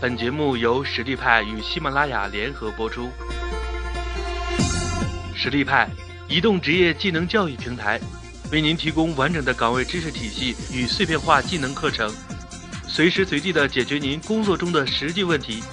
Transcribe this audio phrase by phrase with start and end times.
[0.00, 3.10] 本节目由实力派与喜马拉雅联合播出。
[5.34, 5.88] 实力派，
[6.28, 7.98] 移动职业技能教育平台，
[8.52, 12.14] 为您提供完整的岗位知识体系与碎片化技能课程，
[12.86, 15.64] 随时随地的解决您工作中的实际问题。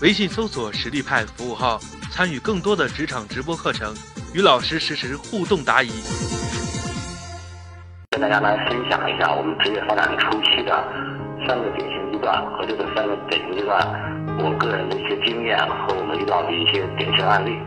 [0.00, 1.78] 微信搜索“实力派”服务号，
[2.10, 3.94] 参与更多的职场直播课程，
[4.34, 5.92] 与老师实时互动答疑。
[8.10, 10.84] 跟大家来分享一下我们职业发展初期的
[11.46, 13.76] 三个典型段和这个三个典型阶段
[14.38, 17.58] 我个人的一些经验和我们遇到的一些典型案例。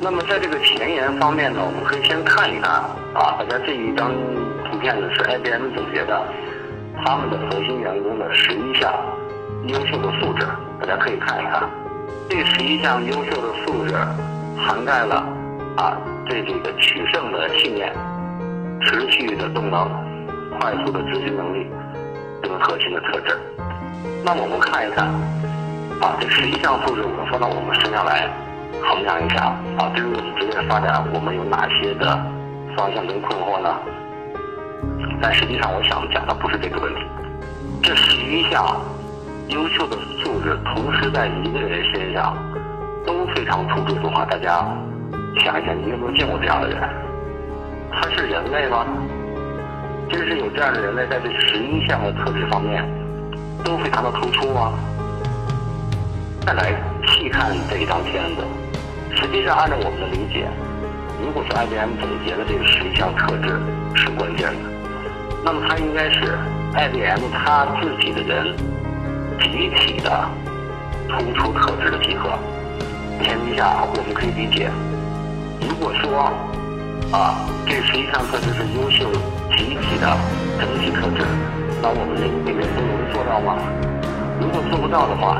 [0.00, 2.70] 那么在这个前沿方面呢，我们可以先看一看
[3.18, 4.12] 啊，大家这一张
[4.70, 6.22] 图片呢是 IBM 总结的，
[7.02, 8.92] 他们的核心员工的十一项
[9.66, 10.46] 优秀的素质，
[10.78, 11.68] 大家可以看一看。
[12.28, 13.94] 这十一项优秀的素质
[14.56, 15.26] 涵盖了
[15.76, 17.92] 啊对这个取胜的信念。
[18.80, 19.90] 持续的动能、
[20.58, 21.66] 快速的执行能力，
[22.40, 23.36] 这个核心的特质。
[24.24, 25.06] 那我们看一看，
[26.00, 28.28] 啊，这十一项素质我们放到我们身上来
[28.82, 32.04] 衡量一下，啊，对于我们职业发展，我们有哪些的
[32.76, 33.74] 方向跟困惑呢？
[35.20, 37.00] 但实际上，我想讲的不是这个问题。
[37.82, 38.64] 这十一项
[39.48, 42.36] 优秀的素质，同时在一个人身上
[43.06, 44.66] 都非常突出的话，大家
[45.42, 46.78] 想一想，你有没有见过这样的人？
[47.90, 48.84] 他是人类吗？
[50.10, 52.84] 真是有这样的人类，在这十一项的特质方面
[53.64, 54.72] 都非常的突出啊？
[56.46, 56.72] 再来
[57.06, 58.42] 细看这一张片子，
[59.14, 60.48] 实际上按照我们的理解，
[61.20, 63.60] 如果说 IBM 总结的这个十一项特质
[63.94, 64.70] 是关键的，
[65.44, 66.38] 那么它应该是
[66.74, 68.56] IBM 它自己的人
[69.40, 70.28] 集体的
[71.08, 72.30] 突出特质的集合。
[73.22, 74.70] 前提下，我们可以理解，
[75.60, 76.32] 如果说
[77.12, 79.10] 啊，这十一项特质是优秀
[79.56, 80.16] 集体的
[80.58, 81.26] 整体特质，
[81.80, 83.54] 那我们人每个人都能做到吗？
[84.40, 85.38] 如果做不到的话，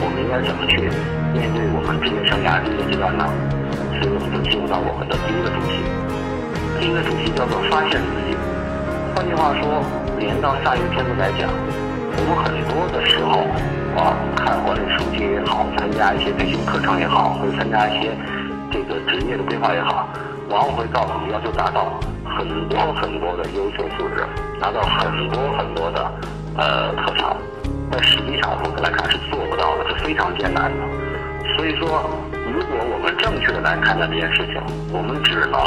[0.00, 0.88] 我们应该怎么去
[1.32, 3.24] 面对我们职业生涯这个阶段呢？
[3.96, 5.80] 所以我们就进入到我们的第一个主题。
[6.80, 8.36] 第一个主题叫做发现自己。
[9.14, 9.84] 换句话说，
[10.18, 13.44] 连到下一个片子来讲，我们很多的时候
[13.96, 18.12] 啊，看管理书籍也好，参加一些培训课程也好，或者参加一些
[18.72, 20.08] 这个职业的规划也好。
[20.48, 21.92] 往往会告诉你，要求达到
[22.36, 24.26] 很多很多的优秀素质，
[24.60, 26.12] 拿到很多很多的
[26.56, 27.36] 呃特长，
[27.90, 30.78] 但实际上我们来看是做不到的，是非常艰难的。
[31.56, 32.10] 所以说，
[32.52, 34.60] 如果我们正确的来看待这件事情，
[34.92, 35.60] 我们只能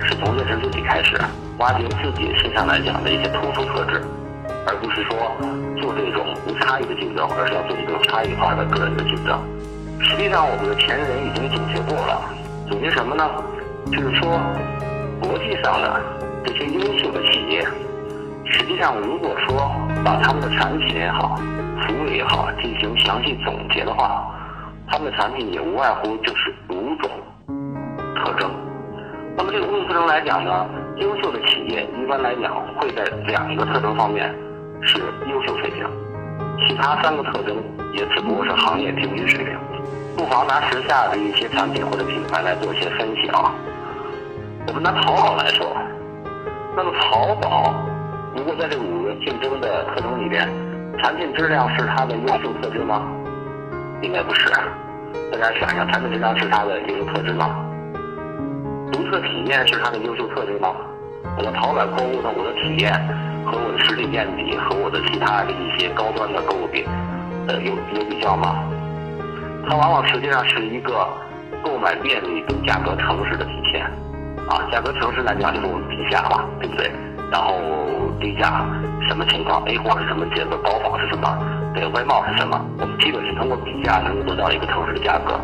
[0.00, 1.18] 是从认识自己开始，
[1.58, 4.02] 挖掘自己身上来讲的一些突出特质，
[4.66, 5.16] 而不是说
[5.80, 9.38] 做这种无差异的竞争，而是要做一个差异化的个人的竞争。
[10.00, 12.20] 实际上，我们的前人已经总结过了，
[12.68, 13.24] 总结什么呢？
[13.90, 14.38] 就是说，
[15.26, 16.00] 国际上的
[16.44, 17.66] 这些优秀的企业，
[18.44, 19.56] 实际上如果说
[20.04, 21.34] 把他们的产品也好、
[21.82, 24.24] 服务也好进行详细总结的话，
[24.88, 27.10] 他们的产品也无外乎就是五种
[28.14, 28.48] 特征。
[29.36, 30.66] 那么这个五种特征来讲呢，
[30.98, 34.32] 优秀的企业一般来讲会在两个特征方面
[34.82, 35.84] 是优秀水平，
[36.66, 37.56] 其他三个特征
[37.92, 39.58] 也只不过是行业平均水平。
[40.16, 43.52] 不妨拿时下的一些产品或者品牌来做一些分析啊。
[44.68, 45.66] 我们拿淘宝来说，
[46.76, 47.72] 那么淘宝
[48.36, 50.46] 如果在这五个竞争的特征里边，
[50.98, 53.02] 产品质量是它的优秀特质吗？
[54.02, 54.52] 应该不是。
[55.30, 57.64] 大家想想，产品质量是它的优秀特质吗？
[58.92, 60.74] 独特体验是它的优秀特质吗？
[61.38, 62.92] 我的淘宝购物的我的体验
[63.44, 66.84] 和我的实体店比和我的其他的一些高端的购物比，
[67.46, 68.56] 呃，有有比较吗？
[69.68, 71.06] 它往往实际上是一个
[71.64, 73.90] 购买便利跟价格诚实的体现。
[74.48, 76.90] 啊，价格城市来讲就是我们比价嘛，对不对？
[77.30, 77.52] 然后
[78.20, 78.64] 低价
[79.08, 80.56] 什么情况？A 货是什么节奏？
[80.58, 81.26] 高仿是什么？
[81.74, 82.60] 对，外贸是什么？
[82.78, 85.40] 我们基本是通过比价能够得到一个城市的价格。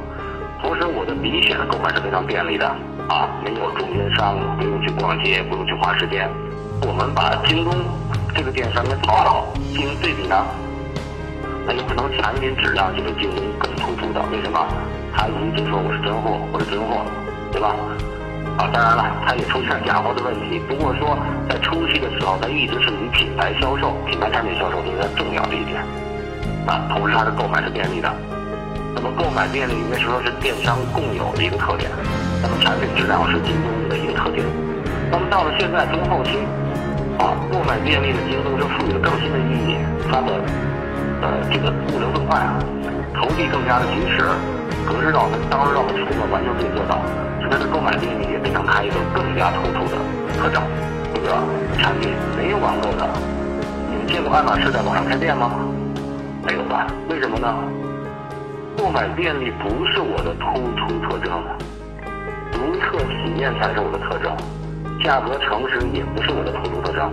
[0.62, 2.68] 同时，我的比选购买是非常便利的
[3.08, 6.30] 啊，没有中间商，不用去逛街，不用去花时间。
[6.86, 7.74] 我们把京东
[8.34, 10.46] 这个电商跟淘宝进行对比呢，
[11.66, 14.22] 那有可能产品质量就是京东更突出的。
[14.30, 14.64] 为什么？
[15.12, 17.02] 他一直说我是真货，我是真货，
[17.50, 17.74] 对吧？
[18.58, 20.60] 啊，当然了，它也出现假货的问题。
[20.68, 21.16] 不过说，
[21.48, 25.80] 在初期的时候，它一直是以品牌销售、品牌产品销售这是重要的一点。
[26.66, 28.12] 啊，同时它的购买是便利的。
[28.94, 31.90] 那么购买便利应该是说是电商共有的一个特点。
[32.42, 34.44] 那么产品质量是京东的一个特点。
[35.10, 36.36] 那么到了现在中后期，
[37.18, 39.76] 啊，购买便利的京东就赋予了更新的意义。
[40.10, 40.28] 它的
[41.22, 42.44] 呃这个物流更快，
[43.16, 44.28] 投递更加的及时，
[44.86, 47.00] 格式到分、当日到付出呢完全可以做到。
[47.50, 49.98] 它的购买便利也变成它一个更加突出的
[50.38, 50.62] 特征。
[51.14, 51.36] 这个
[51.78, 53.06] 产品没有网购的，
[53.90, 55.50] 你们见过爱马仕在网上开店吗？
[56.44, 56.86] 没有吧？
[57.10, 57.54] 为什么呢？
[58.76, 61.30] 购买便利不是我的突出特征，
[62.50, 64.34] 独特体验才是我的特征，
[65.04, 67.12] 价格诚实也不是我的突出特征。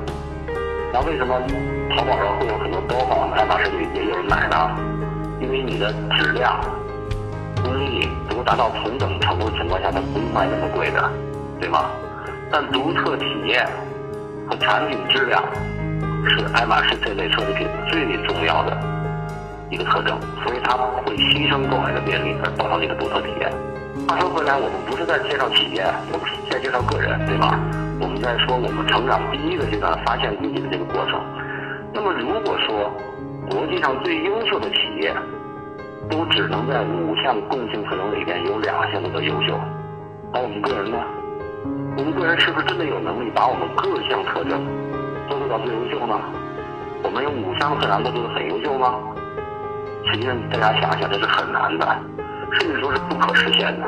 [0.92, 1.36] 那为什么
[1.94, 4.56] 淘宝上会有很多高仿，爱马仕里也有买呢？
[5.42, 6.60] 因为你的质量、
[7.64, 11.12] 工艺能够达到同等程度的情况下，它不卖那么贵的，
[11.60, 11.86] 对吗？
[12.52, 13.68] 但独特体验
[14.48, 15.44] 和产品质量
[16.28, 18.78] 是爱马仕这类奢侈品最重要的
[19.70, 23.52] 一个特征，所以它会牺牲购买的便利而保障你的独特体验。
[24.08, 27.60] 话说回来，我们不是在介绍企业，我们是在介绍个人，对吧？
[28.02, 31.22] 我们在说我们成长第一个阶段发现自己的这个过程。
[31.94, 32.90] 那么如果说
[33.52, 35.14] 国际上最优秀的企业
[36.10, 39.60] 都只能在五项共性特征里边有两项都优秀，
[40.34, 40.98] 那我们个人呢？
[41.98, 44.66] 我们个人是不是真的有能力把我们各项特征
[45.30, 46.20] 都做到最优秀呢？
[47.04, 48.96] 我们有五项特长都做得很优秀吗？
[50.06, 51.86] 实际上，大家想想，这是很难的，
[52.54, 53.86] 甚至说是不可实现的。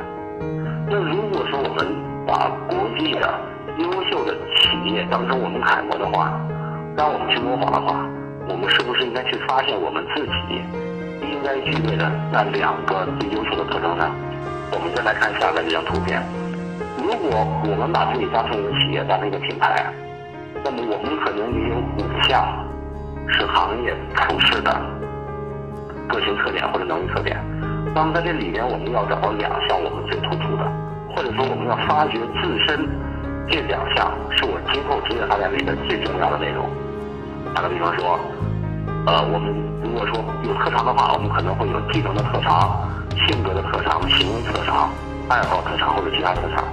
[0.90, 1.88] 那如果说我们
[2.28, 3.34] 把国际的
[3.78, 6.32] 优秀的企业当成我们楷模的话，
[6.96, 8.06] 让我们去模仿的话，
[8.50, 10.62] 我们是不是应该去发现我们自己
[11.22, 14.10] 应该具备的那两个最优秀的特征呢？
[14.72, 16.22] 我们再来看下面这张图片。
[16.98, 17.30] 如果
[17.66, 19.92] 我们把自己当成一个企业，当成一个品牌，
[20.64, 22.46] 那么我们可能也有五项
[23.28, 24.72] 是行业普世的
[26.08, 27.38] 个性特点或者能力特点。
[27.94, 30.64] 那么在这里面，我们要找到两项我们最突出的，
[31.16, 32.88] 或者说我们要发掘自身
[33.50, 36.70] 这两项是我今后职业发展里的最重要的内容。
[37.54, 38.18] 打个比方说，
[39.08, 39.52] 呃，我们
[39.82, 42.88] 如果说有特长的话，我们可能会有技能的特长、
[43.26, 44.92] 性格的特长、行为特长、
[45.28, 46.64] 爱好特长或者其他特长。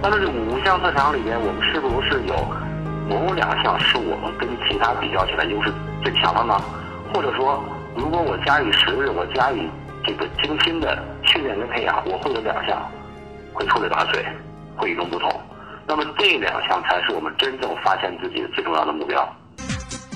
[0.00, 2.34] 那么这五项特长里面，我们是不是有
[3.08, 5.72] 某两项是我们跟其他比较起来优势
[6.02, 6.54] 最强的呢？
[7.12, 7.60] 或者说，
[7.96, 9.68] 如果我加以时日，我加以
[10.04, 12.80] 这个精心的训练跟培养，我会有两项
[13.52, 14.22] 会出类拔萃，
[14.76, 15.28] 会与众不同。
[15.86, 19.28] 那么这两项才是我们真正发现自己最重要的目标。